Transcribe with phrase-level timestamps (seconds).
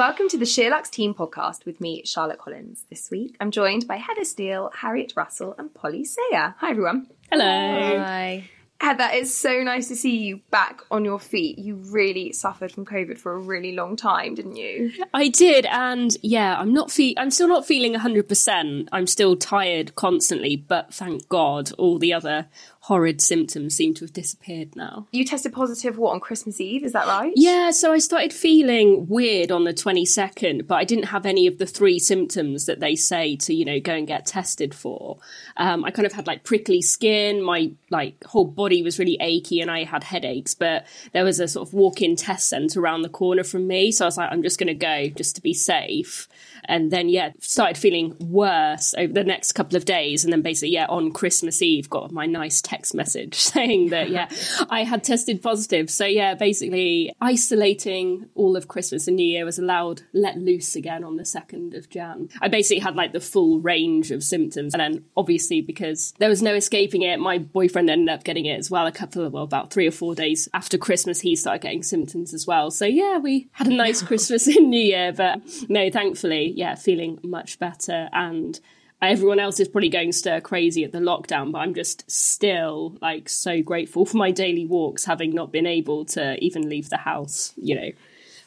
[0.00, 2.86] Welcome to the Sherlock's Team podcast with me, Charlotte Collins.
[2.88, 6.54] This week, I'm joined by Heather Steele, Harriet Russell, and Polly Sayer.
[6.56, 7.06] Hi, everyone.
[7.30, 7.44] Hello.
[7.44, 8.48] Hi.
[8.80, 11.58] Heather, it's so nice to see you back on your feet.
[11.58, 14.90] You really suffered from COVID for a really long time, didn't you?
[15.12, 18.88] I did, and yeah, I'm not fe- I'm still not feeling 100%.
[18.90, 22.48] I'm still tired constantly, but thank God all the other
[22.84, 25.06] horrid symptoms seem to have disappeared now.
[25.12, 26.82] You tested positive, what, on Christmas Eve?
[26.82, 27.32] Is that right?
[27.36, 31.58] Yeah, so I started feeling weird on the 22nd, but I didn't have any of
[31.58, 35.18] the three symptoms that they say to, you know, go and get tested for.
[35.58, 39.60] Um, I kind of had like prickly skin, my like whole body was really achy,
[39.60, 43.02] and I had headaches, but there was a sort of walk in test centre around
[43.02, 43.92] the corner from me.
[43.92, 46.28] So I was like, I'm just going to go just to be safe.
[46.64, 50.24] And then, yeah, started feeling worse over the next couple of days.
[50.24, 54.28] And then basically, yeah, on Christmas Eve, got my nice text message saying that, yeah,
[54.68, 55.90] I had tested positive.
[55.90, 61.02] So, yeah, basically isolating all of Christmas and New Year was allowed, let loose again
[61.02, 62.28] on the 2nd of Jan.
[62.40, 64.74] I basically had like the full range of symptoms.
[64.74, 68.58] And then obviously, because there was no escaping it, my boyfriend ended up getting it
[68.60, 68.86] as well.
[68.86, 72.32] A couple of, well, about three or four days after Christmas, he started getting symptoms
[72.32, 72.70] as well.
[72.70, 75.12] So, yeah, we had a nice Christmas and New Year.
[75.12, 78.08] But no, thankfully, yeah, feeling much better.
[78.12, 78.60] And
[79.02, 83.28] everyone else is probably going stir crazy at the lockdown, but I'm just still like
[83.28, 87.52] so grateful for my daily walks, having not been able to even leave the house,
[87.56, 87.90] you know.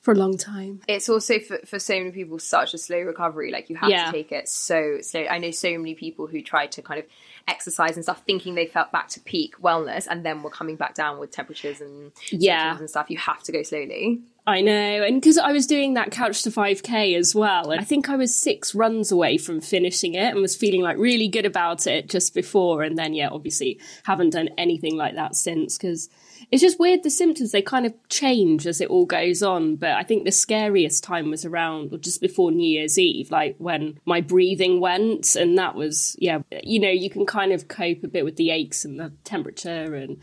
[0.04, 0.82] For a long time.
[0.86, 3.54] It's also for, for so many people such a slow recovery.
[3.54, 4.08] Like you have Yeah.
[4.08, 5.22] to take it so slow.
[5.22, 7.06] I know so many people who tried to kind of
[7.48, 10.96] exercise and stuff, thinking they felt back to peak wellness, and then were coming back
[10.96, 12.78] down with temperatures and Yeah.
[12.78, 13.10] and stuff.
[13.10, 14.22] You have to go slowly.
[14.46, 15.04] I know.
[15.04, 17.72] And because I was doing that couch to 5K as well.
[17.72, 20.98] And I think I was six runs away from finishing it and was feeling like
[20.98, 22.84] really good about it just before.
[22.84, 26.10] And then, yeah, obviously haven't done anything like that since because
[26.54, 27.02] it's just weird.
[27.02, 29.76] The symptoms, they kind of change as it all goes on.
[29.76, 33.56] But I think the scariest time was around or just before New Year's Eve, like
[33.58, 35.36] when my breathing went.
[35.36, 38.52] And that was, yeah, you know, you can kind of cope a bit with the
[38.52, 40.22] aches and the temperature and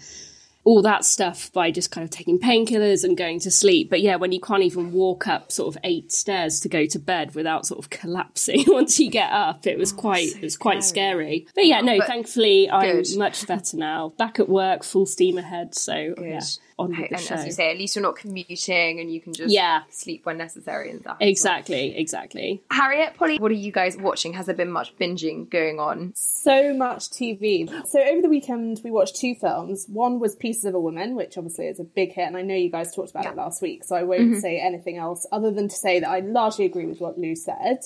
[0.65, 3.88] all that stuff by just kind of taking painkillers and going to sleep.
[3.88, 6.98] But yeah, when you can't even walk up sort of eight stairs to go to
[6.98, 10.56] bed without sort of collapsing once you get up, it was oh, quite it was
[10.56, 11.47] quite scary.
[11.54, 14.12] But yeah, no, But thankfully I'm much better now.
[14.19, 15.75] Back at work, full steam ahead.
[15.75, 16.41] So yeah,
[16.78, 17.34] on with and the show.
[17.34, 19.82] as you say, at least you're not commuting and you can just Yeah.
[19.91, 21.16] sleep when necessary and stuff.
[21.16, 21.28] as well.
[21.31, 22.62] Exactly, exactly.
[22.70, 24.32] Harriet, Polly, what are you guys watching?
[24.34, 26.12] Has there been much binging going on?
[26.15, 27.69] so much TV.
[27.87, 29.87] So over the weekend, we watched two films.
[29.88, 32.56] One was Pieces of a Woman, which obviously is a big hit, and I know
[32.56, 34.41] you guys talked about it last week, so I won't mm-hmm.
[34.41, 37.78] say anything else other than to say that I largely agree with what Lou said.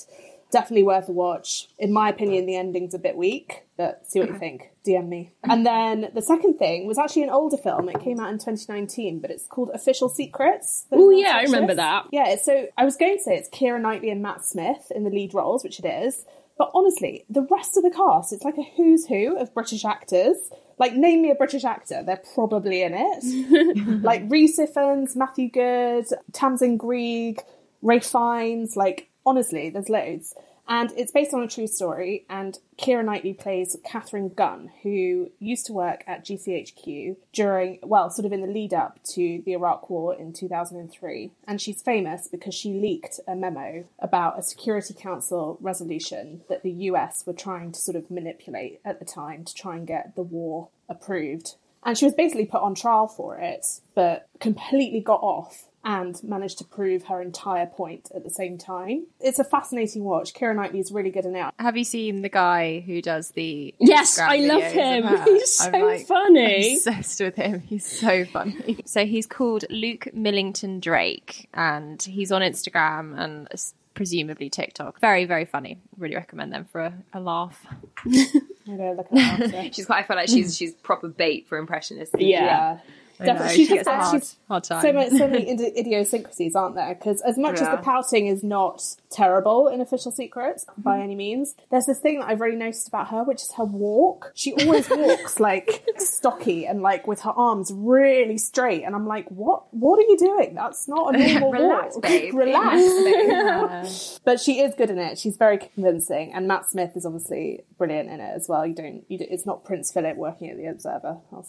[0.51, 1.69] Definitely worth a watch.
[1.79, 4.71] In my opinion, the ending's a bit weak, but see what you think.
[4.87, 5.33] DM me.
[5.43, 7.91] And then the second thing was actually an older film.
[7.91, 10.87] It came out in 2019, but it's called Official Secrets.
[10.91, 12.07] Oh yeah, I remember that.
[12.13, 15.11] Yeah, so I was going to say it's Keira Knightley and Matt Smith in the
[15.11, 16.25] lead roles, which it is.
[16.57, 20.37] But honestly, the rest of the cast, it's like a who's who of British actors.
[20.79, 24.03] Like, name me a British actor, they're probably in it.
[24.03, 27.41] like Rhys Ifans, Matthew Goode, Tamsin Greig,
[27.83, 28.77] Ralph Fiennes.
[28.77, 30.35] Like, honestly, there's loads.
[30.67, 35.67] And it's based on a true story, and Keira Knightley plays Katharine Gun, who used
[35.67, 39.91] to work at GCHQ during, well, sort of in the lead up to the Iraq
[39.91, 41.33] War in 2003.
[41.47, 46.73] And she's famous because she leaked a memo about a Security Council resolution that the
[46.73, 50.23] US were trying to sort of manipulate at the time to try and get the
[50.23, 51.57] war approved.
[51.83, 56.59] And she was basically put on trial for it, but completely got off and managed
[56.59, 59.07] to prove her entire point at the same time.
[59.21, 60.33] It's a fascinating watch.
[60.33, 61.53] Keira Knightley is really good in it.
[61.59, 63.75] Have you seen the guy who does the?
[63.79, 65.25] Yes, Instagram I love him.
[65.25, 66.77] He's so like, funny.
[66.77, 67.61] Obsessed with him.
[67.61, 68.79] He's so funny.
[68.87, 73.49] So he's called Luke Millington Drake, and he's on Instagram and
[73.95, 75.01] presumably TikTok.
[75.01, 75.81] Very, very funny.
[75.97, 77.65] Really recommend them for a, a laugh.
[78.07, 79.63] I'm look at her after.
[79.73, 80.05] She's quite.
[80.05, 82.15] I feel like she's she's proper bait for impressionists.
[82.19, 82.45] Yeah.
[82.45, 82.79] yeah.
[83.21, 83.57] I know, Definitely.
[83.57, 84.83] she She's gets a hard, she's hard time.
[84.83, 86.95] so many, so many idiosyncrasies, aren't there?
[86.95, 88.83] Because as much as the pouting is not
[89.15, 90.83] terrible in Official Secrets uh-huh.
[90.83, 91.55] by any means.
[91.71, 94.33] There's this thing that I've really noticed about her, which is her walk.
[94.35, 98.83] She always walks like stocky and like with her arms really straight.
[98.85, 99.73] And I'm like, what?
[99.73, 100.55] What are you doing?
[100.55, 102.03] That's not a normal Relax, walk.
[102.03, 102.35] babe.
[102.35, 104.21] Relax, babe.
[104.25, 105.19] but she is good in it.
[105.19, 108.67] She's very convincing, and Matt Smith is obviously brilliant in it as well.
[108.67, 111.19] You don't, you do, it's not Prince Philip working at the Observer.
[111.33, 111.45] I'll.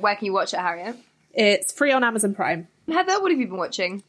[0.00, 0.96] Where can you watch it, Harriet?
[1.32, 2.68] it's free on Amazon Prime.
[2.88, 4.02] Heather, what have you been watching?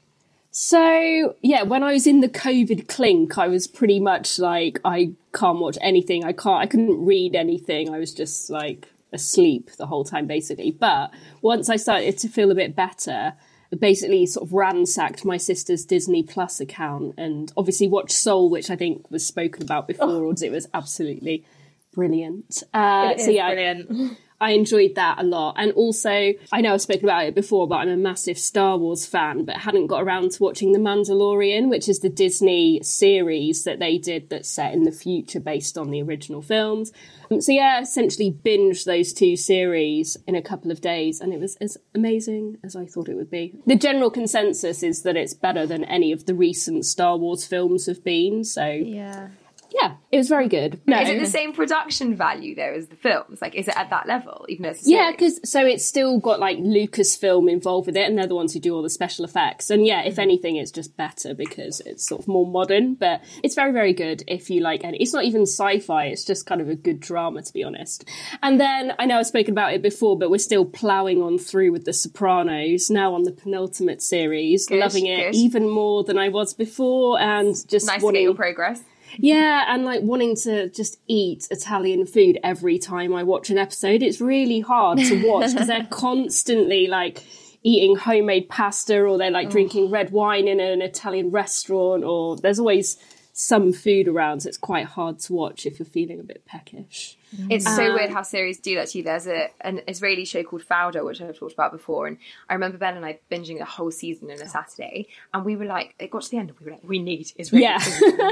[0.52, 5.14] So yeah, when I was in the COVID clink, I was pretty much like I
[5.34, 6.24] can't watch anything.
[6.24, 6.62] I can't.
[6.62, 7.94] I couldn't read anything.
[7.94, 10.72] I was just like asleep the whole time, basically.
[10.72, 11.12] But
[11.42, 13.34] once I started to feel a bit better,
[13.72, 18.72] I basically sort of ransacked my sister's Disney Plus account and obviously watched Soul, which
[18.72, 20.24] I think was spoken about before.
[20.24, 21.46] or It was absolutely
[21.94, 22.64] brilliant.
[22.74, 24.18] Uh, so yeah, brilliant.
[24.42, 25.56] I enjoyed that a lot.
[25.58, 29.06] And also, I know I've spoken about it before, but I'm a massive Star Wars
[29.06, 33.80] fan, but hadn't got around to watching The Mandalorian, which is the Disney series that
[33.80, 36.92] they did that's set in the future based on the original films.
[37.30, 41.40] Um, so, yeah, essentially binged those two series in a couple of days, and it
[41.40, 43.54] was as amazing as I thought it would be.
[43.66, 47.86] The general consensus is that it's better than any of the recent Star Wars films
[47.88, 48.44] have been.
[48.44, 49.30] So, Yeah.
[49.72, 50.82] Yeah, it was very good.
[50.88, 53.42] No, Is it the same production value though as the films?
[53.42, 56.40] Like, is it at that level, even though it's Yeah, because so it's still got
[56.40, 59.70] like Lucasfilm involved with it, and they're the ones who do all the special effects.
[59.70, 60.22] And yeah, if mm-hmm.
[60.22, 62.96] anything, it's just better because it's sort of more modern.
[62.96, 64.84] But it's very, very good if you like.
[64.84, 68.06] And it's not even sci-fi; it's just kind of a good drama, to be honest.
[68.42, 71.72] And then I know I've spoken about it before, but we're still ploughing on through
[71.72, 75.36] with The Sopranos now on the penultimate series, Good, loving it good.
[75.36, 78.82] even more than I was before, and just nice to wanting get your progress.
[79.22, 84.02] Yeah, and like wanting to just eat Italian food every time I watch an episode.
[84.02, 87.26] It's really hard to watch because they're constantly like
[87.62, 92.60] eating homemade pasta or they're like drinking red wine in an Italian restaurant or there's
[92.60, 92.96] always
[93.34, 94.40] some food around.
[94.40, 97.18] So it's quite hard to watch if you're feeling a bit peckish.
[97.36, 97.52] Mm-hmm.
[97.52, 99.04] It's so weird um, how series do that to you.
[99.04, 102.18] There's a an Israeli show called Fauda, which I've talked about before, and
[102.50, 105.66] I remember Ben and I binging the whole season in a Saturday, and we were
[105.66, 107.78] like, it got to the end, and we were like, we need Israeli Yeah.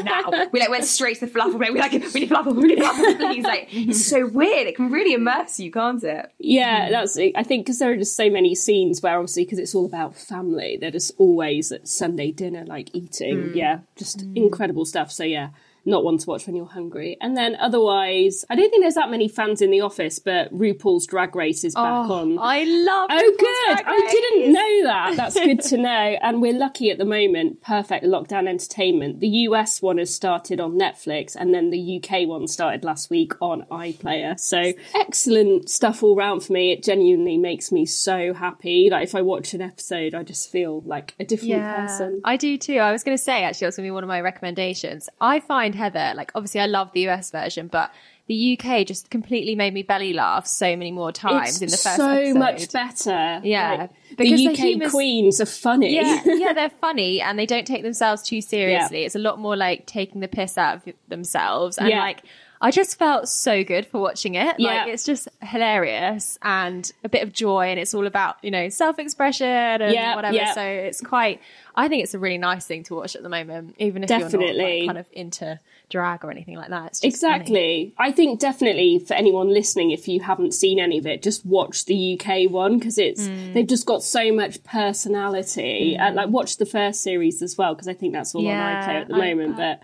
[0.04, 0.48] now.
[0.52, 1.60] we like went straight to the falafel.
[1.60, 3.44] We were like, we need falafel, we need falafel, please.
[3.44, 4.68] Like, it's so weird.
[4.68, 6.32] It can really immerse you, can't it?
[6.40, 7.18] Yeah, that's.
[7.18, 10.16] I think because there are just so many scenes where obviously because it's all about
[10.16, 13.38] family, they're just always at Sunday dinner like eating.
[13.38, 13.56] Mm.
[13.56, 14.36] Yeah, just mm.
[14.36, 15.12] incredible stuff.
[15.12, 15.50] So yeah,
[15.88, 17.18] not one to watch when you're hungry.
[17.22, 21.08] And then otherwise, I don't think there's that many fans in the office, but RuPaul's
[21.08, 22.38] Drag Race is back oh, on.
[22.40, 23.10] I love.
[23.10, 23.86] Oh, RuPaul's good.
[23.88, 25.16] I didn't know that.
[25.16, 26.18] That's good to know.
[26.22, 27.62] And we're lucky at the moment.
[27.62, 29.22] Perfect lockdown entertainment.
[29.22, 33.34] The US one has started on Netflix, and then the UK one started last week
[33.42, 34.38] on iPlayer.
[34.40, 36.74] So excellent stuff all round for me.
[36.74, 38.90] It genuinely makes me so happy.
[38.92, 42.22] Like if I watch an episode, I just feel like a different person.
[42.26, 42.78] I do too.
[42.78, 45.08] I was going to say actually, that's going to be one of my recommendations.
[45.22, 47.92] I find Heather like obviously I love the US version, but
[48.28, 51.78] the UK just completely made me belly laugh so many more times It's in the
[51.78, 52.38] first so episode.
[52.38, 53.40] much better.
[53.42, 55.96] Yeah, Like, because the the UK queens are funny.
[55.96, 59.06] yeah, yeah, they're funny and they don't take themselves too seriously.
[59.06, 62.00] It's a lot more like taking the piss out of themselves and Yeah.
[62.02, 62.24] like.
[62.60, 64.56] I just felt so good for watching it.
[64.60, 64.70] Yeah.
[64.86, 68.70] Like it's just hilarious and a bit of joy, and it's all about you know
[68.70, 70.36] self expression and Yeah, whatever.
[70.36, 70.54] yeah.
[70.54, 71.42] So it's quite.
[71.76, 74.20] I think it's a really nice thing to watch at the moment, even if you're
[74.22, 75.60] not like, kind of into
[75.90, 76.88] drag or anything like that.
[76.88, 77.36] It's just funny.
[77.36, 77.94] Exactly.
[78.00, 81.86] I think definitely for anyone listening, if you haven't seen any of it, just watch
[81.86, 83.54] the UK one because it's Mm.
[83.54, 85.96] they've just got so much personality.
[86.00, 88.84] And like watch the first series as well because I think that's all Yeah, on
[88.84, 89.58] iPlayer at the I- moment.
[89.58, 89.82] but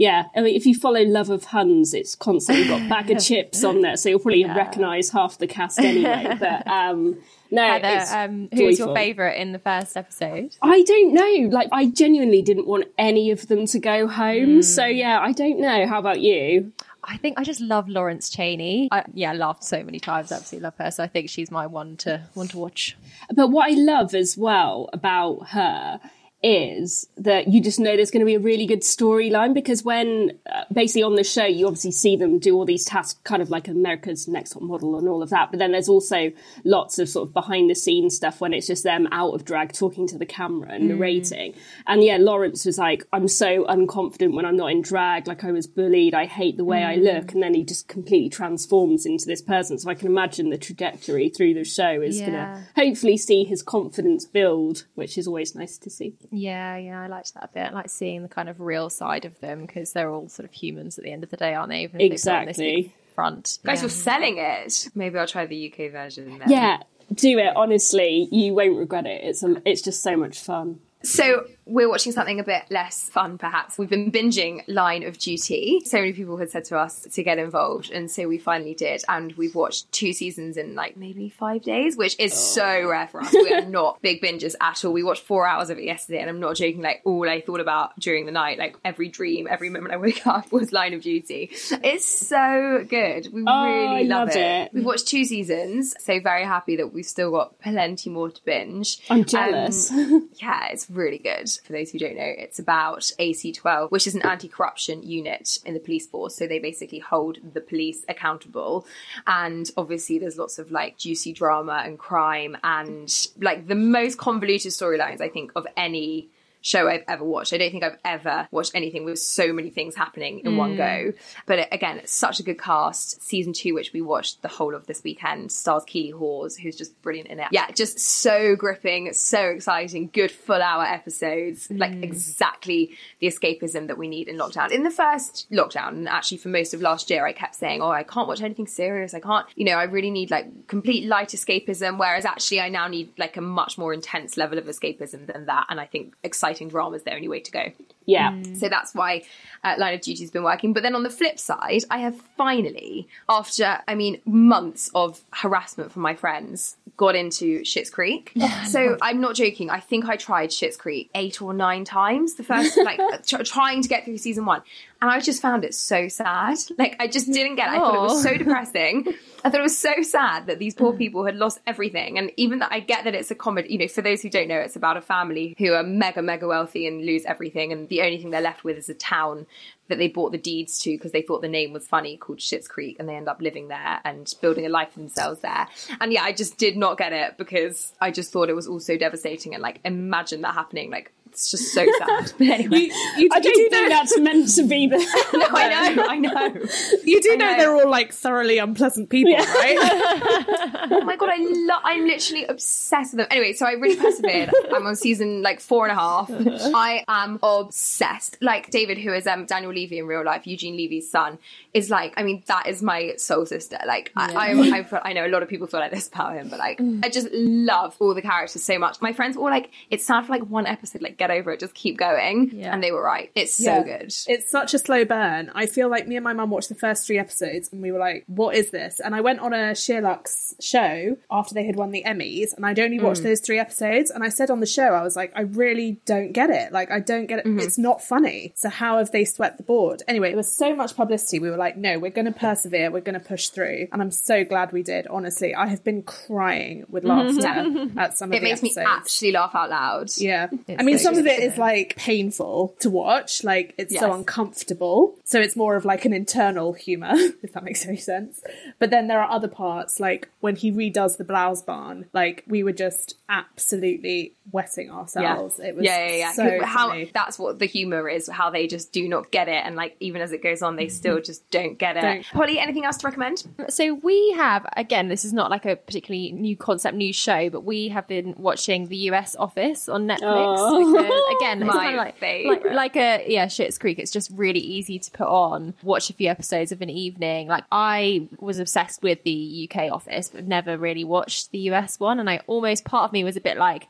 [0.00, 3.62] yeah, I mean, if you follow Love of Huns, it's constantly got bag of chips
[3.62, 6.36] on there, so you'll probably recognise half the cast anyway.
[6.40, 7.18] But um,
[7.50, 10.56] no, Heather, it's um, who was your favourite in the first episode?
[10.62, 11.50] I don't know.
[11.50, 14.62] Like, I genuinely didn't want any of them to go home.
[14.62, 15.86] So yeah, I don't know.
[15.86, 16.72] How about you?
[17.04, 18.88] I think I just love Lawrence Chaney.
[18.90, 20.32] I, yeah, laughed so many times.
[20.32, 20.90] Absolutely love her.
[20.90, 22.96] So I think she's my one to one to watch.
[23.34, 26.00] But what I love as well about her
[26.42, 30.38] is that you just know there's going to be a really good storyline because when
[30.50, 33.50] uh, basically on the show you obviously see them do all these tasks kind of
[33.50, 36.32] like America's Next Top Model and all of that but then there's also
[36.64, 39.72] lots of sort of behind the scenes stuff when it's just them out of drag
[39.72, 41.54] talking to the camera and narrating
[41.86, 45.52] and yeah Lawrence was like I'm so unconfident when I'm not in drag like I
[45.52, 49.26] was bullied I hate the way I look and then he just completely transforms into
[49.26, 52.26] this person so I can imagine the trajectory through the show is Yeah.
[52.26, 56.14] gonna hopefully see his confidence build, which is always nice to see.
[56.30, 57.70] Yeah, yeah, I liked that a bit.
[57.70, 60.52] I like seeing the kind of real side of them because they're all sort of
[60.54, 61.82] humans at the end of the day, aren't they?
[61.82, 62.94] Even if they've got this big Exactly.
[63.14, 63.58] Front.
[63.64, 63.82] Guys, Yeah.
[63.82, 64.88] you're selling it.
[64.94, 66.38] Maybe I'll try the UK version.
[66.38, 66.48] Then.
[66.48, 66.78] Yeah,
[67.12, 67.54] do it.
[67.56, 69.22] Honestly, you won't regret it.
[69.24, 70.78] It's a, it's just so much fun.
[71.02, 73.78] So we're watching something a bit less fun, perhaps.
[73.78, 75.82] We've been binging Line of Duty.
[75.84, 79.02] So many people had said to us to get involved, and so we finally did.
[79.08, 83.20] And we've watched two seasons in like maybe five days, which is so rare for
[83.22, 83.32] us.
[83.32, 84.92] We are not big bingers at all.
[84.92, 86.82] We watched four hours of it yesterday, and I'm not joking.
[86.82, 90.26] Like all I thought about during the night, like every dream, every moment I wake
[90.26, 91.50] up was Line of Duty.
[91.52, 93.28] It's so good.
[93.32, 94.70] We Oh, really I love loved it.
[94.74, 98.98] We've watched two seasons, so very happy that we've still got plenty more to binge.
[99.08, 99.90] I'm Um, jealous.
[100.40, 101.48] yeah, it's really good.
[101.64, 105.74] For those who don't know, it's about AC12, which is an anti corruption unit in
[105.74, 106.34] the police force.
[106.34, 108.86] So they basically hold the police accountable.
[109.26, 114.72] And obviously, there's lots of like juicy drama and crime and like the most convoluted
[114.72, 116.28] storylines, I think, of any
[116.60, 117.52] show I've ever watched.
[117.52, 120.82] I don't think I've ever watched anything with so many things happening in one go.
[120.82, 121.14] Mm.
[121.46, 123.22] But it, again, it's such a good cast.
[123.22, 127.00] Season two, which we watched the whole of this weekend, stars Keeley Hawes, who's just
[127.02, 127.48] brilliant in it.
[127.50, 131.68] Yeah, just so gripping, so exciting, good full hour episodes.
[131.68, 131.78] Mm.
[131.78, 134.70] Like exactly the escapism that we need in lockdown.
[134.70, 137.90] In the first lockdown, and actually for most of last year, I kept saying, "Oh,
[137.90, 139.14] I can't watch anything serious.
[139.14, 142.86] I can't, you know, I really need like complete light escapism." Whereas actually, I now
[142.88, 145.66] need like a much more intense level of escapism than that.
[145.70, 147.72] And I think exciting drama is the only way to go.
[148.06, 148.42] yeah.
[148.56, 149.22] So that's why
[149.62, 150.72] uh, Line of Duty has been working.
[150.72, 155.92] But then on the flip side, I have finally, after I mean months of harassment
[155.92, 158.32] from my friends, got into Schitt's Creek.
[158.68, 159.70] so I'm not joking.
[159.70, 162.34] I think I tried Schitt's Creek eight or nine times.
[162.34, 164.62] The first like tr- trying to get through season one,
[165.02, 166.58] and I just found it so sad.
[166.76, 167.72] Like I just didn't get.
[167.72, 167.76] it.
[167.76, 168.36] I thought it was so oh.
[168.38, 169.14] depressing.
[169.42, 172.18] I thought it was so sad that these poor people had lost everything.
[172.18, 174.48] And even that I get that it's a comedy, you know, for those who don't
[174.48, 177.72] know, it's about a family who are mega, mega wealthy and lose everything.
[177.72, 179.46] And the only thing they're left with is a town
[179.88, 182.68] that they bought the deeds to because they thought the name was funny called Schitt's
[182.68, 182.96] Creek.
[182.98, 185.66] And they end up living there and building a life for themselves there.
[185.98, 188.80] And yeah, I just did not get it because I just thought it was all
[188.80, 189.54] so devastating.
[189.54, 190.90] And like, imagine that happening.
[190.90, 192.32] Like, it's just so sad.
[192.38, 192.78] But anyway.
[192.78, 194.96] You, you, I don't do think know, that's meant to be the.
[194.98, 196.64] no, I know, I know.
[197.04, 197.56] you do know know.
[197.56, 200.56] they're all like thoroughly unpleasant people, right?
[200.92, 201.82] Oh my god, I love.
[201.84, 203.26] I'm literally obsessed with them.
[203.30, 204.50] Anyway, so I really persevered.
[204.74, 206.30] I'm on season like four and a half.
[206.74, 208.38] I am obsessed.
[208.40, 211.38] Like David, who is um, Daniel Levy in real life, Eugene Levy's son,
[211.74, 212.14] is like.
[212.16, 213.78] I mean, that is my soul sister.
[213.86, 216.48] Like I, I, I, I know a lot of people feel like this about him,
[216.48, 219.00] but like I just love all the characters so much.
[219.00, 221.02] My friends were all like, "It's sad for like one episode.
[221.02, 221.60] Like get over it.
[221.60, 222.72] Just keep going." Yeah.
[222.74, 223.30] And they were right.
[223.36, 223.82] It's so Yeah.
[223.84, 224.12] good.
[224.26, 225.52] It's such a slow burn.
[225.54, 227.98] I feel like me and my mum watched the first three episodes and we were
[227.98, 228.98] like, what is this?
[229.00, 232.78] And I went on a Sherlock's show after they had won the Emmys and I'd
[232.78, 233.02] only mm.
[233.02, 234.10] watched those three episodes.
[234.10, 236.72] And I said on the show, I was like, I really don't get it.
[236.72, 237.44] Like, I don't get it.
[237.46, 237.60] Mm-hmm.
[237.60, 238.52] It's not funny.
[238.56, 240.02] So how have they swept the board?
[240.08, 241.38] Anyway, it was so much publicity.
[241.38, 242.90] We were like, no, we're going to persevere.
[242.90, 243.88] We're going to push through.
[243.92, 245.06] And I'm so glad we did.
[245.06, 248.86] Honestly, I have been crying with laughter at some of It the makes me episodes.
[248.88, 250.08] actually laugh out loud.
[250.16, 250.48] Yeah.
[250.78, 253.44] I mean, so some of it is like painful to watch.
[253.44, 255.16] Like, it's so uncomfortable.
[255.24, 257.12] So it's more of like an internal humour,
[257.42, 258.42] if that makes any sense.
[258.78, 262.62] But then there are other parts, like when he redoes the blouse barn, like we
[262.62, 265.58] were just absolutely wetting ourselves.
[265.58, 266.32] It was yeah, yeah, yeah.
[266.32, 267.10] so how funny.
[267.12, 268.28] that's what the humor is.
[268.28, 270.86] How they just do not get it, and like even as it goes on, they
[270.86, 270.94] mm-hmm.
[270.94, 272.02] still just don't get it.
[272.02, 272.26] Don't.
[272.26, 273.44] Polly, anything else to recommend?
[273.68, 277.64] So we have again, this is not like a particularly new concept, new show, but
[277.64, 280.56] we have been watching the US Office on Netflix.
[280.58, 280.92] Oh.
[280.92, 283.98] Because, again, it's My kind of like, like like a yeah, Schitt's Creek.
[283.98, 287.48] It's just really easy to put on, watch a few episodes of an evening.
[287.48, 292.20] Like I was obsessed with the UK Office, but never really watched the US one,
[292.20, 293.88] and I almost part of me was a bit like.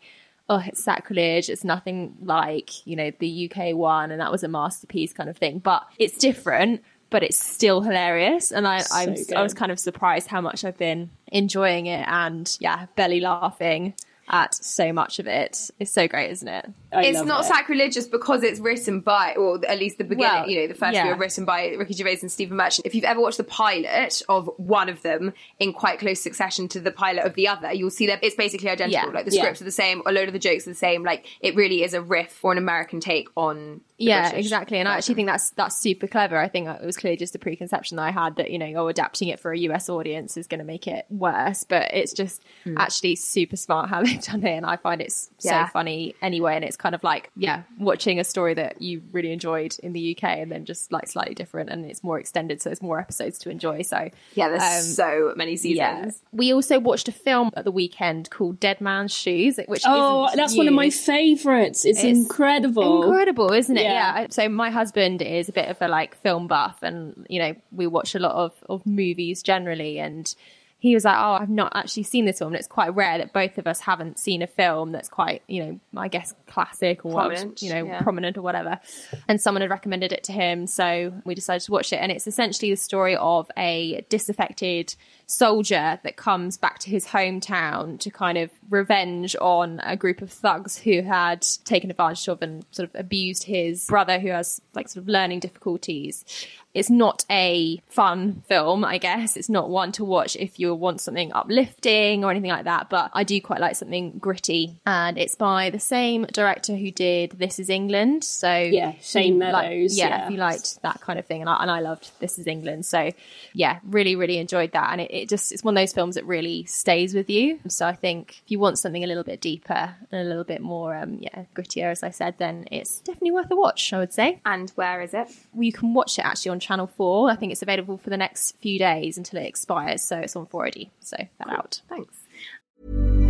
[0.51, 1.49] Oh, it's sacrilege.
[1.49, 5.39] It's nothing like, you know, the UK one, and that was a masterpiece kind of
[5.39, 5.61] thing.
[5.61, 8.51] But it's different, but it's still hilarious.
[8.51, 12.57] And I, So I was kind of surprised how much I've been enjoying it and
[12.61, 13.95] yeah, belly laughing
[14.31, 15.71] at so much of it.
[15.79, 16.71] It's so great, isn't it?
[16.93, 17.49] I it's not it.
[17.49, 20.95] sacrilegious because it's written by, or at least the beginning, Well, you know, the first
[20.95, 21.05] yeah.
[21.05, 22.87] few are written by Ricky Gervais and Stephen Merchant.
[22.87, 26.81] If you've ever watched the pilot of one of them in quite close succession to
[26.81, 29.11] the pilot of the other, you'll see that it's basically identical.
[29.11, 29.15] Yeah.
[29.15, 29.43] Like the Yeah.
[29.43, 31.03] scripts are the same, a load of the jokes are the same.
[31.03, 33.81] Like it really is a riff or an American take on.
[33.99, 34.79] yeah, British exactly.
[34.79, 36.39] And I actually think that's that's super clever.
[36.39, 38.89] I think it was clearly just a preconception that I had that you know, oh,
[38.89, 41.65] adapting it for a US audience is going to make it worse.
[41.65, 42.79] But it's just hmm.
[42.79, 45.67] actually super smart how they've done it, and I find it's Yeah.
[45.67, 46.57] so funny anyway.
[46.57, 50.17] And it's kind of like yeah, watching a story that you really enjoyed in the
[50.17, 53.39] UK, and then just like slightly different, and it's more extended, so there's more episodes
[53.39, 53.83] to enjoy.
[53.83, 55.77] So Yeah, there's Um, so many seasons.
[55.77, 56.11] Yeah.
[56.33, 60.37] We also watched a film at the weekend called Dead Man's Shoes, which Oh, isn't
[60.37, 61.85] that's one of my favourites.
[61.85, 63.03] It's, It's incredible.
[63.05, 63.83] Incredible, isn't it?
[63.85, 64.21] Yeah.
[64.21, 64.27] Yeah.
[64.31, 67.87] So my husband is a bit of a like film buff, and you know we
[67.87, 70.35] watch a lot of of movies generally, and
[70.81, 73.33] he was like, "Oh, I've not actually seen this film." And it's quite rare that
[73.33, 77.13] both of us haven't seen a film that's quite, you know, I guess classic or
[77.13, 78.03] Prominent, you know, yeah.
[78.03, 78.81] prominent or whatever.
[79.29, 81.97] And someone had recommended it to him, so we decided to watch it.
[81.97, 84.95] And it's essentially the story of a disaffected
[85.31, 90.31] soldier that comes back to his hometown to kind of revenge on a group of
[90.33, 94.89] thugs who had taken advantage of and sort of abused his brother who has like
[94.89, 96.25] sort of learning difficulties.
[96.73, 99.37] It's not a fun film, I guess.
[99.37, 103.11] It's not one to watch if you want something uplifting or anything like that, but
[103.13, 104.77] I do quite like something gritty.
[104.87, 108.23] And it's by the same director who did This Is England.
[108.23, 110.25] So Yeah, Shane you like- Meadows, yeah, yeah.
[110.27, 112.87] if you liked that kind of thing, and I, and I loved This Is England.
[112.87, 113.11] So
[113.53, 114.93] yeah, really, really enjoyed that.
[114.93, 117.61] And it, it just, it's one of those films that really stays with you.
[117.69, 120.61] So I think if you want something a little bit deeper and a little bit
[120.61, 124.13] more, um, yeah, grittier, as I said, then it's definitely worth a watch, I would
[124.13, 124.41] say.
[124.45, 125.29] And where is it?
[125.53, 127.31] Well, You can watch it actually on Channel 4.
[127.31, 130.03] I think it's available for the next few days until it expires.
[130.03, 130.91] So it's on 4OD.
[131.01, 131.83] So that out.
[131.89, 133.30] Thanks.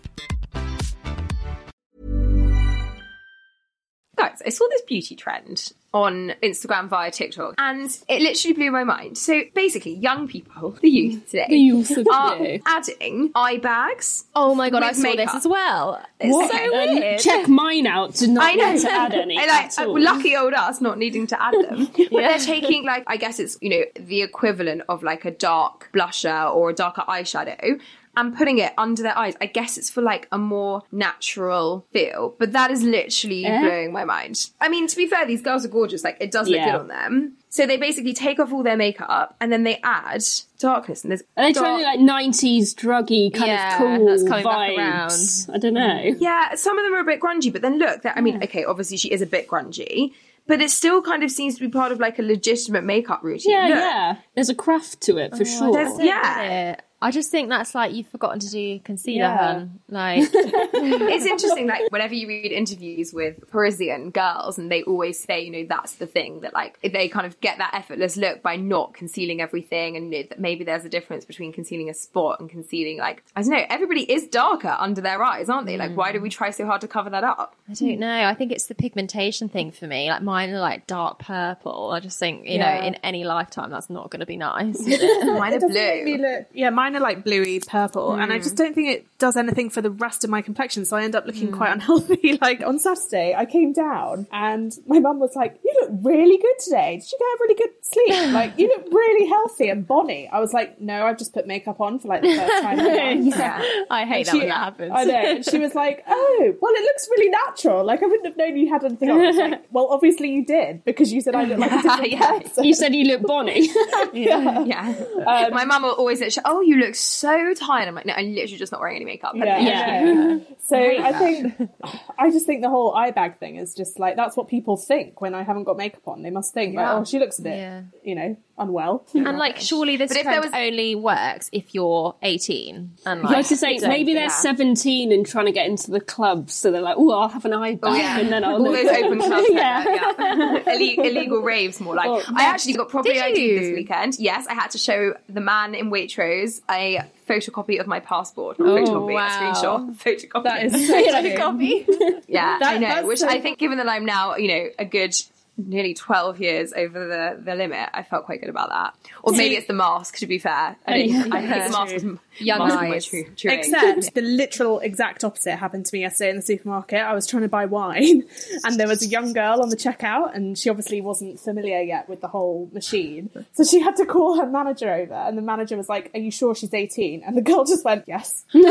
[4.21, 8.83] Guys, I saw this beauty trend on Instagram via TikTok and it literally blew my
[8.85, 9.17] mind.
[9.17, 12.61] So basically, young people, the youth today, The youth of are today.
[12.65, 14.23] adding eye bags.
[14.35, 15.25] Oh my God, I saw makeup.
[15.25, 16.01] this as well.
[16.19, 16.51] It's What?
[16.51, 17.19] so Um, weird.
[17.19, 18.71] check mine out to not I know.
[18.73, 19.37] need to add any.
[19.39, 19.99] I like at all.
[19.99, 21.87] lucky old us not needing to add them.
[22.11, 25.89] But they're taking like I guess it's you know the equivalent of like a dark
[25.93, 27.81] blusher or a darker eyeshadow
[28.17, 29.35] and putting it under their eyes.
[29.39, 32.35] I guess it's for like a more natural feel.
[32.37, 33.61] But that is literally Eh?
[33.61, 34.49] blowing my mind.
[34.59, 36.03] I mean, to be fair, these girls are gorgeous.
[36.03, 36.71] Like it does look Yeah.
[36.71, 37.37] good on them.
[37.49, 40.23] So they basically take off all their makeup and then they add
[40.59, 41.03] darkness.
[41.03, 44.23] And there's Are they dark- trying to like nineties druggy kind Yeah, of cool that's
[44.23, 45.11] coming back around.
[45.53, 46.15] I don't know.
[46.19, 48.63] Yeah, some of them are a bit grungy, but then look, that I mean, okay,
[48.63, 50.13] obviously she is a bit grungy,
[50.47, 53.51] but it still kind of seems to be part of like a legitimate makeup routine.
[53.51, 53.77] Yeah, Look.
[53.77, 54.15] yeah.
[54.35, 55.73] There's a craft to it for sure.
[55.73, 56.75] there's- yeah.
[57.01, 57.07] Yeah.
[57.07, 59.37] I just think that's like you've forgotten to do concealer, Yeah.
[59.53, 59.79] hun.
[59.89, 65.41] Like, it's interesting, like whenever you read interviews with Parisian girls, and they always say,
[65.43, 68.55] you know, that's the thing that like they kind of get that effortless look by
[68.55, 72.39] not concealing everything, and you know, that maybe there's a difference between concealing a spot
[72.39, 73.65] and concealing like I don't know.
[73.69, 75.77] Everybody is darker under their eyes, aren't they?
[75.77, 76.23] Like, why do mm.
[76.23, 77.55] we try so hard to cover that up?
[77.69, 78.23] I don't know.
[78.25, 80.09] I think it's the pigmentation thing for me.
[80.09, 81.91] Like mine are like dark purple.
[81.91, 82.79] I just think, you Yeah.
[82.79, 84.79] know, in any lifetime that's not going to be nice.
[84.87, 86.27] Mine are It doesn't make me blue.
[86.27, 88.43] look- yeah, mine are like bluey purple, and I Mm.
[88.43, 90.85] just don't think it does anything for the rest of my complexion.
[90.85, 91.57] So I end up looking Mm.
[91.57, 92.37] quite unhealthy.
[92.41, 96.59] like on Saturday, I came down, and my mum was like, "You look really good
[96.63, 96.97] today.
[96.97, 98.33] Did you get a really good sleep?
[98.41, 101.79] Like you look really healthy and bonny." I was like, "No, I've just put makeup
[101.81, 102.77] on for like the first time."
[103.41, 103.61] Yeah.
[103.89, 104.91] I hate And that she- when that happens.
[104.93, 105.15] I know.
[105.15, 107.83] And she was like, "Oh, well, it looks really natural.
[107.85, 110.45] Like I wouldn't have known you had anything on." I was like, "Well, obviously you
[110.45, 112.39] did because you said I look like a different Yeah.
[112.39, 113.69] person." You said you look bonny.
[114.13, 115.49] Yeah.
[115.51, 118.57] My mum will always say, "Oh, you look so tired." I'm like, "No, I'm literally
[118.57, 119.59] just not wearing any makeup." Yeah.
[119.59, 120.37] Yeah.
[120.63, 121.69] So I think
[122.17, 125.19] I just think the whole eye bag thing is just like that's what people think
[125.19, 126.21] when I haven't got makeup on.
[126.21, 127.81] They must think like, oh, she looks a bit, Yeah.
[128.03, 129.05] you know, unwell.
[129.13, 132.91] And like, surely this But if there was- only works if you're 18.
[133.05, 134.29] And I like, was to say maybe they're yeah.
[134.29, 137.53] 17 and trying to get into the club, so they're like, "Oh, I'll have an
[137.53, 138.19] eye oh, bag, yeah.
[138.19, 139.47] and then I'll all look those open clubs.
[139.51, 139.83] yeah.
[139.83, 140.73] yeah, yeah.
[140.73, 142.07] Ille- illegal raves, more like.
[142.07, 144.15] Oh, I actually got properly Did ID'd this weekend.
[144.19, 148.59] Yes, I had to show the man in Waitrose a photocopy of my passport.
[148.59, 149.27] Not oh, photocopy, wow.
[149.27, 149.95] a screenshot.
[150.03, 150.43] Photocopy.
[150.43, 152.23] That is so photocopy.
[152.27, 153.07] yeah, That- I know.
[153.07, 155.13] Which so- I think, given that I'm now, you know, a good
[155.57, 157.89] nearly 12 years over the, the limit.
[157.93, 158.95] I felt quite good about that.
[159.23, 160.51] Or maybe it's the mask, to be fair.
[160.51, 162.03] I, oh, didn't, I think the mask was,
[162.39, 163.05] Young mask eyes.
[163.05, 163.59] true, true age.
[163.59, 166.99] Except the literal exact opposite happened to me yesterday in the supermarket.
[166.99, 168.23] I was trying to buy wine
[168.63, 172.07] and there was a young girl on the checkout and she obviously wasn't familiar yet
[172.07, 173.29] with the whole machine.
[173.51, 176.31] So she had to call her manager over and the manager was like, Are you
[176.31, 177.23] sure she's 18?
[177.23, 178.45] And the girl just went, Yes.
[178.53, 178.63] like,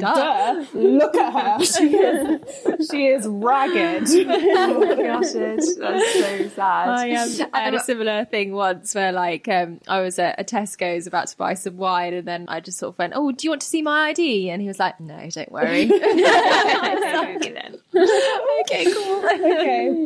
[0.00, 0.64] duh.
[0.74, 1.64] Look at her.
[1.64, 4.08] She is, she is ragged.
[4.76, 6.88] oh my gosh, that's so sad.
[6.88, 10.44] I, um, I had a similar thing once where, like, um, I was at a
[10.44, 13.44] Tesco's about to buy some wine, and then I just sort of went, "Oh, do
[13.44, 17.78] you want to see my ID?" And he was like, "No, don't worry." okay, then.
[17.94, 19.24] okay, cool.
[19.24, 20.04] okay.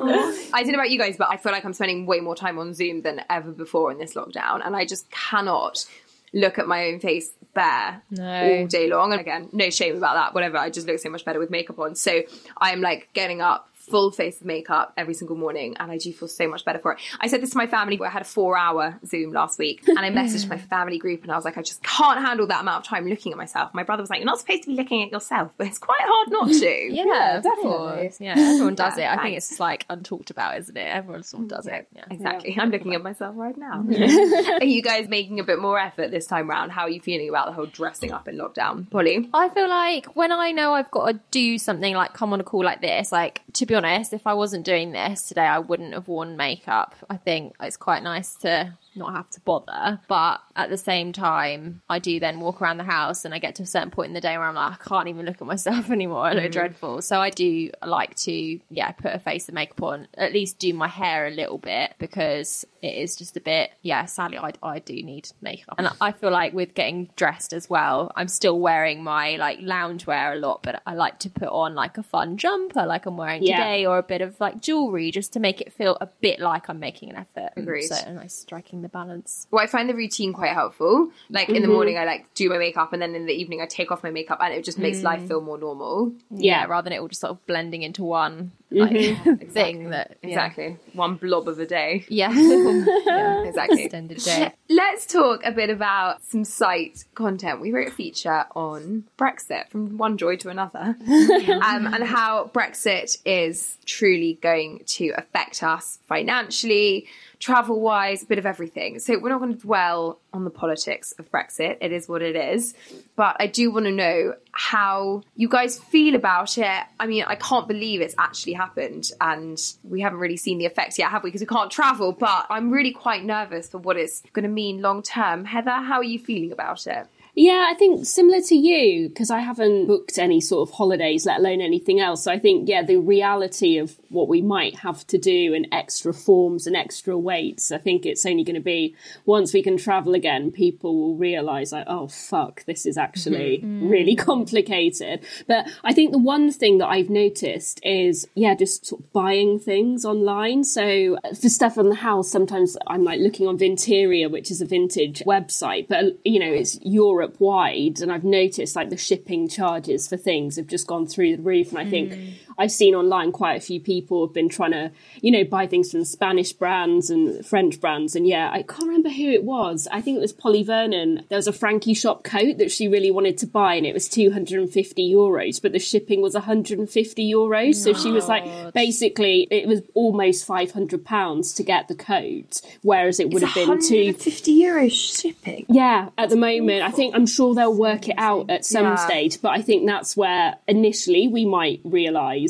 [0.52, 2.58] I don't know about you guys, but I feel like I'm spending way more time
[2.58, 5.84] on Zoom than ever before in this lockdown, and I just cannot
[6.32, 8.24] look at my own face bare No.
[8.60, 9.12] all day long.
[9.12, 10.34] And again, no shame about that.
[10.34, 11.94] Whatever, I just look so much better with makeup on.
[11.94, 12.22] So
[12.56, 13.68] I am like getting up.
[13.92, 16.92] Full face of makeup every single morning, and I do feel so much better for
[16.94, 17.00] it.
[17.20, 18.00] I said this to my family.
[18.02, 21.36] I had a four-hour Zoom last week, and I messaged my family group, and I
[21.36, 23.72] was like, I just can't handle that amount of time looking at myself.
[23.74, 26.00] My brother was like, "You're not supposed to be looking at yourself, but it's quite
[26.02, 28.10] hard not to." Yeah, of definitely.
[28.20, 29.18] Yeah, everyone does Yeah, it.
[29.18, 30.80] I think it's like untalked about, isn't it?
[30.86, 31.86] Everyone sort of does it.
[31.94, 32.04] Yeah.
[32.10, 32.56] Exactly.
[32.58, 33.84] I'm looking at myself right now.
[34.60, 36.72] are you guys making a bit more effort this time round?
[36.72, 38.88] How are you feeling about the whole dressing up in lockdown?
[38.90, 39.28] Polly?
[39.34, 42.44] I feel like when I know I've got to do something like come on a
[42.44, 43.81] call like this, like to be honest,
[44.12, 46.94] if I wasn't doing this today, I wouldn't have worn makeup.
[47.10, 50.00] I think it's quite nice to not have to bother.
[50.08, 53.54] But at the same time, I do then walk around the house and I get
[53.56, 55.46] to a certain point in the day where I'm like, I can't even look at
[55.46, 56.24] myself anymore.
[56.24, 56.52] I look mm.
[56.52, 57.02] dreadful.
[57.02, 60.72] So I do like to, yeah, put a face of makeup on, at least do
[60.74, 64.78] my hair a little bit because it is just a bit, yeah, sadly, I, I
[64.80, 65.76] do need makeup.
[65.78, 70.34] And I feel like with getting dressed as well, I'm still wearing my like loungewear
[70.34, 73.42] a lot, but I like to put on like a fun jumper like I'm wearing
[73.42, 73.58] Yeah.
[73.58, 76.68] today or a bit of like jewelry just to make it feel a bit like
[76.68, 77.52] I'm making an effort.
[77.56, 77.86] Agreed.
[77.86, 79.46] So a nice striking the balance.
[79.50, 81.10] Well, I find the routine quite helpful.
[81.30, 81.72] Like in the mm-hmm.
[81.72, 84.10] morning, I like do my makeup, and then in the evening, I take off my
[84.10, 85.04] makeup, and it just makes mm.
[85.04, 86.12] life feel more normal.
[86.30, 89.28] Yeah, rather than it all just sort of blending into one mm-hmm.
[89.28, 90.28] like thing that yeah.
[90.28, 90.76] Exactly.
[90.92, 92.04] One blob of a day.
[92.08, 92.32] Yeah.
[93.12, 93.84] Yeah, exactly.
[93.84, 94.52] Extended day.
[94.68, 97.60] Let's talk a bit about some site content.
[97.60, 103.18] We wrote a feature on Brexit from one joy to another, um, and how Brexit
[103.24, 107.06] is truly going to affect us financially,
[107.42, 109.00] travel wise, a bit of everything.
[109.00, 111.76] So we're not going to dwell on the politics of Brexit.
[111.80, 112.72] It is what it is.
[113.16, 116.84] But I do want to know how you guys feel about it.
[117.00, 121.00] I mean, I can't believe it's actually happened and we haven't really seen the effects
[121.00, 121.30] yet, have we?
[121.30, 122.12] Because we can't travel.
[122.12, 125.44] But I'm really quite nervous for what it's going to mean long term.
[125.44, 127.08] Heather, how are you feeling about it?
[127.34, 131.38] Yeah, I think similar to you, because I haven't booked any sort of holidays, let
[131.38, 132.24] alone anything else.
[132.24, 136.12] So I think, yeah, the reality of what we might have to do and extra
[136.12, 140.12] forms and extra weights, I think it's only going to be once we can travel
[140.12, 143.86] again, people will realise, like, oh, fuck, this is actually mm-hmm.
[143.86, 143.90] mm.
[143.90, 145.24] really complicated.
[145.46, 149.58] But I think the one thing that I've noticed is, yeah, just sort of buying
[149.58, 150.64] things online.
[150.64, 154.66] So for stuff on the house, sometimes I'm like looking on Vinterior, which is a
[154.66, 158.00] vintage website, but you know, it's Europe wide.
[158.00, 161.70] And I've noticed like the shipping charges for things have just gone through the roof.
[161.70, 162.32] And I think mm.
[162.62, 165.90] I've seen online quite a few people have been trying to, you know, buy things
[165.90, 168.14] from Spanish brands and French brands.
[168.14, 169.88] And yeah, I can't remember who it was.
[169.90, 171.24] I think it was Polly Vernon.
[171.28, 174.08] There was a Frankie shop coat that she really wanted to buy and it was
[174.08, 177.74] 250 euros, but the shipping was 150 euros.
[177.74, 183.18] So she was like, basically, it was almost 500 pounds to get the coat, whereas
[183.18, 184.12] it would have been two.
[184.12, 185.66] 50 euros shipping.
[185.68, 188.94] Yeah, at the moment, I think I'm sure they'll work it out at some Yeah.
[188.94, 191.80] stage, but I think that's where initially we might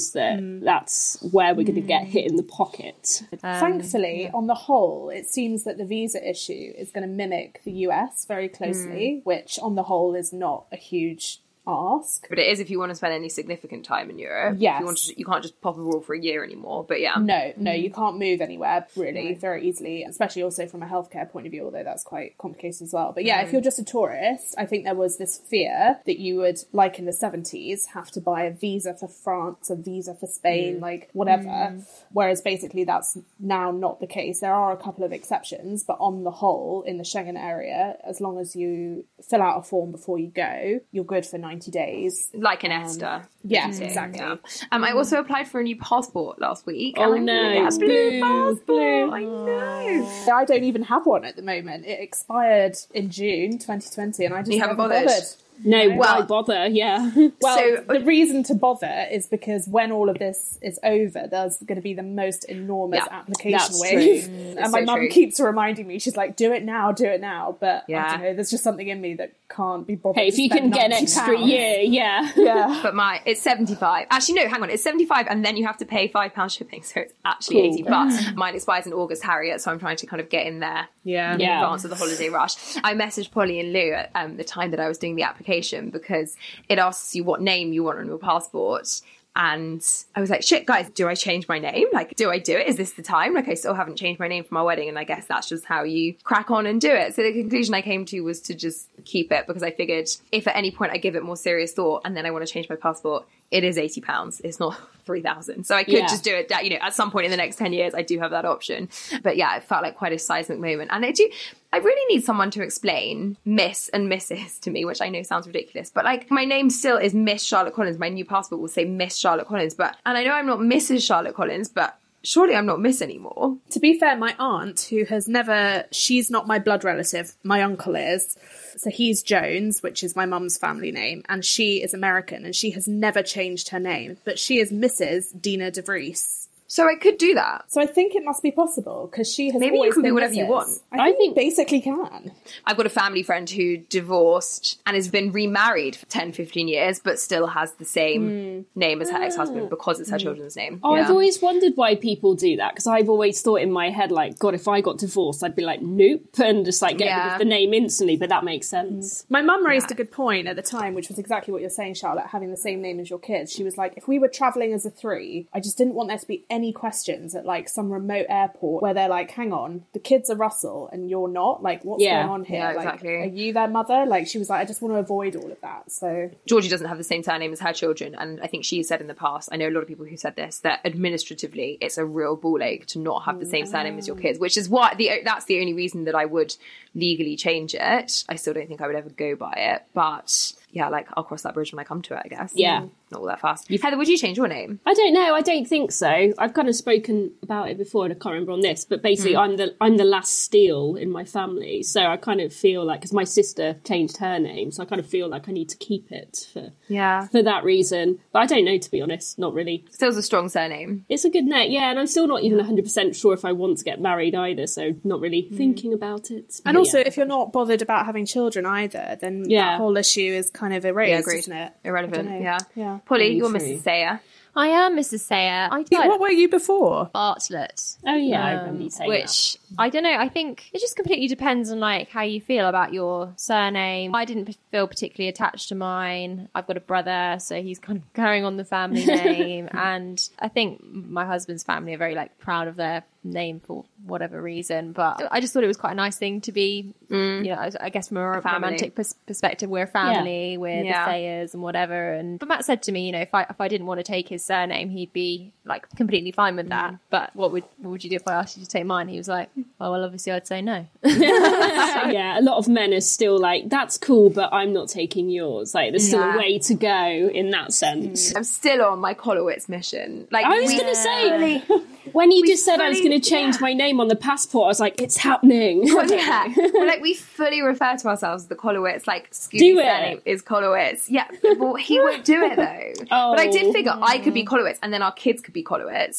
[0.02, 0.64] realise that mm.
[0.64, 2.08] that's where we're going to get mm.
[2.08, 3.22] hit in the pocket.
[3.42, 7.62] Um, Thankfully, on the whole, it seems that the visa issue is going to mimic
[7.64, 9.24] the US very closely, mm.
[9.24, 12.26] which on the whole is not a huge ask.
[12.28, 14.56] But it is if you want to spend any significant time in Europe.
[14.58, 14.76] Yes.
[14.76, 16.84] If you, want to, you can't just pop a abroad for a year anymore.
[16.86, 17.14] But yeah.
[17.16, 17.82] No, no, mm-hmm.
[17.82, 21.64] you can't move anywhere really very easily, especially also from a healthcare point of view,
[21.64, 23.12] although that's quite complicated as well.
[23.12, 23.56] But yeah, if mm-hmm.
[23.56, 27.04] you're just a tourist, I think there was this fear that you would, like in
[27.04, 30.80] the 70s, have to buy a visa for France, a visa for Spain, mm.
[30.80, 31.44] like whatever.
[31.44, 31.86] Mm.
[32.12, 34.40] Whereas basically that's now not the case.
[34.40, 38.20] There are a couple of exceptions, but on the whole, in the Schengen area, as
[38.20, 42.30] long as you fill out a form before you go, you're good for 90 days.
[42.32, 43.28] Like an ESTA.
[43.44, 44.20] Yes, exactly.
[44.20, 44.36] Yeah.
[44.70, 46.94] Um, I also applied for a new passport last week.
[46.98, 49.12] Oh, and I'm no, blue blue, passport.
[49.12, 50.32] I know.
[50.32, 51.84] I don't even have one at the moment.
[51.84, 55.22] It expired in June 2020, and I just You haven't never bothered?
[55.64, 56.66] No, why Well- bother?
[56.68, 57.10] Yeah.
[57.40, 61.56] Well, So- the reason to bother is because when all of this is over, there's
[61.58, 64.26] going to be the most enormous Yeah, application wave.
[64.58, 67.56] and my so mum keeps reminding me, she's like, do it now, do it now.
[67.60, 68.06] But Yeah.
[68.06, 70.20] I don't know, there's just something in me that can't be bothered.
[70.22, 71.48] hey, if to you can get an extra pounds.
[71.50, 72.30] year, yeah.
[72.36, 72.80] Yeah.
[72.82, 74.06] But my it's seventy five.
[74.10, 76.54] Actually, no, hang on, it's seventy five, and then you have to pay five pounds
[76.54, 77.72] shipping, so it's actually Cool.
[77.74, 77.82] eighty.
[77.82, 80.88] But mine expires in August, Harriet, so I'm trying to kind of get in there.
[81.04, 81.34] Yeah.
[81.34, 81.60] in Yeah.
[81.62, 82.54] advance of the holiday rush.
[82.84, 85.51] I messaged Polly and Lou at um, the time that I was doing the application
[85.60, 86.36] because
[86.68, 89.00] it asks you what name you want on your passport.
[89.34, 89.82] And
[90.14, 91.86] I was like, shit, guys, do I change my name?
[91.90, 92.66] Like, do I do it?
[92.66, 93.32] Is this the time?
[93.32, 94.90] Like, I still haven't changed my name for my wedding.
[94.90, 97.14] And I guess that's just how you crack on and do it.
[97.14, 100.46] So the conclusion I came to was to just keep it because I figured if
[100.46, 102.68] at any point I give it more serious thought and then I want to change
[102.68, 104.40] my passport, it is £80.
[104.44, 106.06] It's not 3000 So I could Yeah.
[106.06, 108.02] just do it, that, you know, at some point in the next 10 years, I
[108.02, 108.88] do have that option.
[109.22, 110.90] But yeah, it felt like quite a seismic moment.
[110.92, 111.28] And I do,
[111.72, 114.60] I really need someone to explain Miss and Mrs.
[114.60, 117.74] to me, which I know sounds ridiculous, but like my name still is Miss Charlotte
[117.74, 117.98] Collins.
[117.98, 121.06] My new passport will say Miss Charlotte Collins, but, and I know I'm not Mrs.
[121.06, 123.56] Charlotte Collins, but surely I'm not Miss anymore.
[123.70, 127.96] To be fair, my aunt, who has never, she's not my blood relative, my uncle
[127.96, 128.36] is.
[128.76, 132.70] So he's Jones, which is my mum's family name, and she is American, and she
[132.70, 135.40] has never changed her name, but she is Mrs.
[135.40, 136.41] Dina DeVries.
[136.72, 137.70] So I could do that.
[137.70, 140.06] So I think it must be possible because she has Maybe you always could be
[140.06, 140.80] been whatever you want.
[140.90, 142.32] I think, you basically can.
[142.64, 146.98] I've got a family friend who divorced and has been remarried for 10, 15 years,
[146.98, 148.60] but still has the same hmm.
[148.74, 149.68] name as her ex husband oh.
[149.68, 150.22] because it's her hmm.
[150.22, 150.80] children's name.
[150.82, 154.10] Oh, I've always wondered why people do that because I've always thought in my head,
[154.10, 157.32] like, God, if I got divorced, I'd be like, nope, and just like get rid
[157.34, 158.16] of the name instantly.
[158.16, 159.24] But that makes sense.
[159.24, 159.34] Hmm.
[159.34, 161.96] My mum raised a good point at the time, which was exactly what you're saying,
[161.96, 163.52] Charlotte, having the same name as your kids.
[163.52, 166.16] She was like, if we were travelling as a three, I just didn't want there
[166.16, 169.98] to be any questions at like some remote airport where they're like, hang on, the
[169.98, 171.62] kids are Russell and you're not.
[171.62, 172.22] Like, what's Yeah.
[172.22, 172.58] going on here?
[172.58, 173.14] Yeah, Like, exactly.
[173.14, 174.04] are you their mother?
[174.06, 175.90] Like, she was like, I just want to avoid all of that.
[175.90, 179.00] So, Georgie doesn't have the same surname as her children, and I think she said
[179.00, 181.96] in the past, I know a lot of people who said this, that administratively it's
[181.96, 183.50] a real ball ache to not have the mm.
[183.50, 184.22] same surname as your mm.
[184.22, 186.54] kids, which is why the that's the only reason that I would
[186.94, 188.24] legally change it.
[188.28, 191.42] I still don't think I would ever go by it, but yeah, like I'll cross
[191.42, 192.52] that bridge when I come to it, I guess.
[192.54, 192.86] Yeah.
[193.10, 193.68] Not all that fast.
[193.70, 194.80] Heather, would you change your name?
[194.86, 195.34] I don't know.
[195.34, 196.32] I don't think so.
[196.38, 198.86] I've kind of spoken about it before, and I can't remember on this.
[198.86, 199.40] But basically, hmm.
[199.40, 203.00] I'm the I'm the last Steele in my family, so I kind of feel like
[203.00, 205.76] because my sister changed her name, so I kind of feel like I need to
[205.76, 207.26] keep it for Yeah.
[207.28, 208.18] for that reason.
[208.32, 209.38] But I don't know, to be honest.
[209.38, 209.84] Not really.
[209.90, 211.04] Steele's a strong surname.
[211.10, 211.90] It's a good name, yeah.
[211.90, 214.66] And I'm still not even 100 percent sure if I want to get married either.
[214.66, 215.56] So not really hmm.
[215.58, 216.60] thinking about it.
[216.64, 217.04] and also, yeah.
[217.06, 219.72] if you're not bothered about having children either, then Yeah.
[219.72, 221.72] that whole issue is kind of erased, Yeah, isn't it?
[221.84, 222.40] Irrelevant.
[222.42, 222.58] Yeah.
[222.74, 222.98] Yeah.
[223.04, 223.58] Polly, Very you're true.
[223.58, 223.82] Mrs.
[223.82, 224.20] Sayer.
[224.54, 225.20] I am Mrs.
[225.20, 225.68] Sayer.
[225.72, 227.08] I What were you before?
[227.14, 227.96] Bartlett.
[228.06, 229.18] oh yeah, I Um, remember you saying that.
[229.22, 230.12] which I don't know.
[230.14, 234.14] I think it just completely depends on like how you feel about your surname.
[234.14, 236.50] I didn't feel particularly attached to mine.
[236.54, 240.48] I've got a brother, so he's kind of carrying on the family name, and I
[240.48, 244.92] think my husband's family are very like proud of their name for whatever reason.
[244.92, 247.44] But I just thought it was quite a nice thing to be, mm.
[247.44, 248.52] you know, I, I guess from a family.
[248.54, 251.04] romantic pers- perspective, we're a family, we're Yeah.
[251.04, 252.12] the Sayers and whatever.
[252.14, 254.04] And but Matt said to me, you know, if I if I didn't want to
[254.04, 256.92] take his surname, he'd be like completely fine with that.
[256.92, 256.98] Mm.
[257.10, 259.08] But what would what would you do if I asked you to take mine?
[259.08, 260.86] He was like, oh well, obviously I'd say no.
[261.04, 265.74] yeah, a lot of men are still like, that's cool, but I'm not taking yours.
[265.74, 266.34] Like, there's still Yeah.
[266.34, 268.34] a way to go in that sense.
[268.34, 270.26] I'm still on my Kolowitz mission.
[270.30, 273.20] Like I was going to say, fully- when you just said I was going to
[273.20, 275.86] change my name on the passport, I was like, it's happening.
[275.86, 279.06] yeah, We're like we fully refer to ourselves as the Kolowitz.
[279.06, 279.84] Like Scooby's Do it.
[279.84, 281.04] surname is Kolowitz.
[281.08, 281.26] Yeah,
[281.58, 283.04] well he won't do it though.
[283.08, 283.72] But I did Oh.
[283.72, 284.50] figure I could be oh.
[284.50, 285.62] Kolowitz, and then our kids could be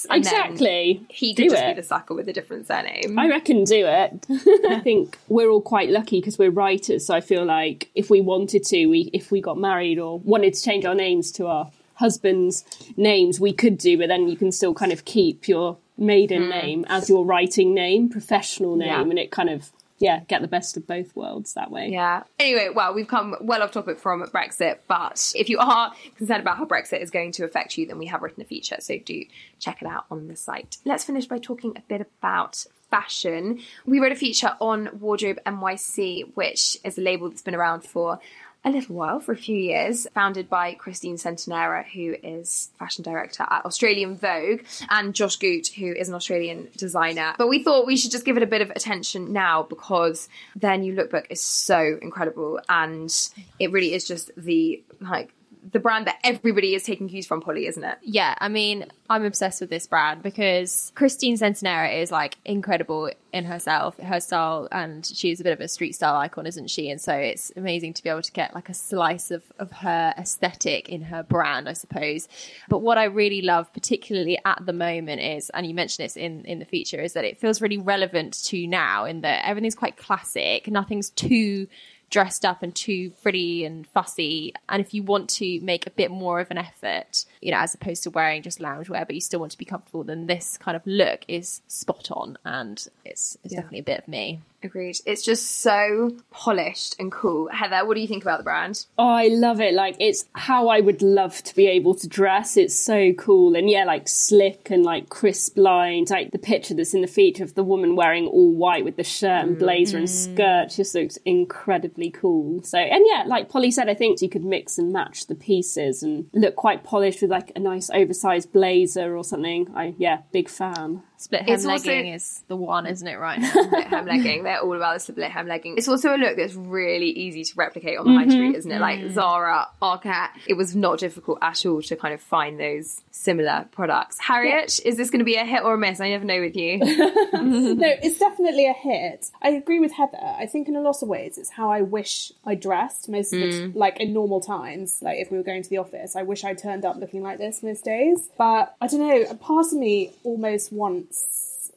[0.10, 1.06] then Exactly.
[1.10, 1.76] he Do could just it.
[1.76, 3.18] be the sucker with a different surname.
[3.18, 4.26] I reckon do it.
[4.70, 7.06] I think we're all quite lucky because we're writers.
[7.08, 10.54] So I feel like if we wanted to, we if we got married or wanted
[10.54, 12.64] to change our names to our husbands'
[12.98, 13.98] names, we could do.
[13.98, 16.50] But then you can still kind of keep your maiden hmm.
[16.50, 19.02] name as your writing name, professional name, Yeah.
[19.02, 21.90] and it kind of yeah get the best of both worlds that way.
[21.90, 22.24] Yeah.
[22.40, 26.58] Anyway, well, we've come well off topic from Brexit, but if you are concerned about
[26.58, 29.24] how Brexit is going to affect you, then we have written a feature, so do
[29.60, 30.78] check it out on the site.
[30.86, 33.60] Let's finish by talking a bit about fashion.
[33.88, 38.20] We wrote a feature on Wardrobe NYC, which is a label that's been around for
[38.66, 43.46] a little while, for a few years, founded by Christine Centenera, who is fashion director
[43.50, 47.34] at Australian Vogue, and Josh Goot, who is an Australian designer.
[47.38, 50.78] But we thought we should just give it a bit of attention now because their
[50.78, 53.14] new lookbook is so incredible and
[53.60, 55.34] it really is just the like
[55.72, 57.98] the brand that everybody is taking cues from, Polly, isn't it?
[58.02, 63.46] Yeah, I mean, I'm obsessed with this brand because Christine Centenera is like incredible in
[63.46, 66.90] herself, her style, and she's a bit of a street style icon, isn't she?
[66.90, 70.14] And so it's amazing to be able to get like a slice of, of her
[70.18, 72.28] aesthetic in her brand, I suppose.
[72.70, 76.46] But what I really love, particularly at the moment, is, and you mentioned this in,
[76.46, 79.98] in the feature, is that it feels really relevant to now in that everything's quite
[79.98, 81.68] classic, nothing's too
[82.14, 84.54] dressed up and too pretty and fussy.
[84.70, 87.74] And if you want to make a bit more of an effort, you know, as
[87.74, 90.78] opposed to wearing just loungewear, but you still want to be comfortable, then this kind
[90.78, 94.42] of look is spot on and it's, it's definitely a bit of me.
[94.64, 94.98] Agreed.
[95.06, 97.50] It's just so polished and cool.
[97.50, 98.86] Heather, what do you think about the brand?
[98.98, 99.74] Oh, I love it.
[99.74, 102.56] Like, it's how I would love to be able to dress.
[102.56, 103.56] It's so cool.
[103.56, 106.12] And yeah, like slick and like crisp lines.
[106.12, 109.04] Like the picture that's in the feature of the woman wearing all white with the
[109.04, 110.34] shirt and blazer and mm.
[110.34, 112.64] skirt just looks incredibly cool.
[112.64, 116.04] So, and yeah, like Polly said, I think you could mix and match the pieces
[116.04, 119.70] and look quite polished with like a nice oversized blazer or something.
[119.76, 121.04] I, yeah, big fan.
[121.24, 123.50] Split hem It's also- legging is the one, isn't it, right now?
[123.50, 124.44] split hem legging.
[124.44, 125.78] They're all about the split hem legging.
[125.78, 128.32] It's also a look that's really easy to replicate on the high mm-hmm.
[128.32, 128.82] street, isn't it?
[128.82, 129.14] Like mm.
[129.14, 130.32] Zara, Arket.
[130.48, 134.20] It was not difficult at all to kind of find those similar products.
[134.20, 136.02] Harriet, is this going to be a hit or a miss?
[136.02, 136.78] I never know with you.
[137.34, 139.32] no, it's definitely a hit.
[139.42, 140.18] I agree with Heather.
[140.22, 143.40] I think in a lot of ways it's how I wish I dressed most of
[143.40, 143.72] the mm.
[143.72, 144.98] t- like in normal times.
[145.02, 147.38] Like if we were going to the office, I wish I turned up looking like
[147.38, 148.28] this most days.
[148.38, 151.13] But I don't know, a part of me almost wants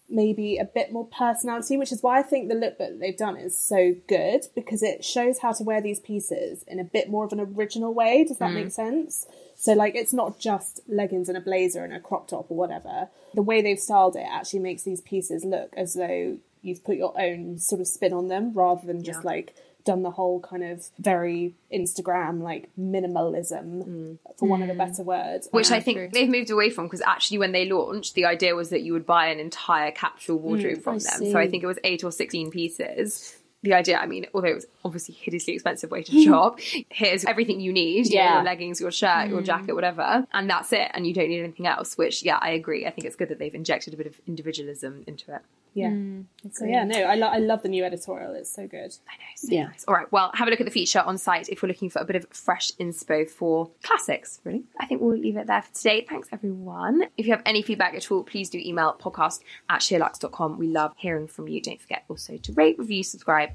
[0.09, 3.37] maybe a bit more personality, which is why I think the lookbook that they've done
[3.37, 7.25] is so good because it shows how to wear these pieces in a bit more
[7.25, 8.25] of an original way.
[8.25, 8.64] Does that mm.
[8.64, 9.27] make sense?
[9.57, 13.09] So like it's not just leggings and a blazer and a crop top or whatever.
[13.35, 17.18] The way they've styled it actually makes these pieces look as though you've put your
[17.20, 19.55] own sort of spin on them rather than just like
[19.87, 25.42] done the whole kind of very Instagram like minimalism for one of a better word.
[25.53, 28.55] Which I Um, think they've moved away from because actually, when they launched, the idea
[28.55, 31.31] was that you would buy an entire capsule wardrobe from them.
[31.33, 33.37] So I think it was eight or 16 pieces.
[33.67, 37.25] The idea, I mean, although it was obviously a hideously expensive way to shop, here's
[37.25, 38.35] everything you need you know, Yeah.
[38.37, 39.45] your leggings, your shirt, your mm.
[39.45, 40.89] jacket, whatever, and that's it.
[40.95, 42.87] And you don't need anything else, which, yeah, I agree.
[42.87, 45.43] I think it's good that they've injected a bit of individualism into it.
[45.75, 45.91] yeah.
[45.91, 48.33] Mm, so yeah, no, I, lo- I love the new editorial.
[48.35, 48.95] It's so good.
[49.09, 49.33] I know.
[49.37, 49.65] So Yeah.
[49.65, 49.85] nice.
[49.89, 50.11] All right.
[50.13, 52.17] Well, have a look at the feature on site if you're looking for a bit
[52.17, 54.63] of fresh inspo for classics, really.
[54.81, 56.07] I think we'll leave it there for today.
[56.09, 57.07] Thanks, everyone.
[57.19, 60.57] If you have any feedback at all, please do email podcast at sheerluxe.com.
[60.59, 61.61] We love hearing from you.
[61.61, 63.55] Don't forget also to rate, review, subscribe,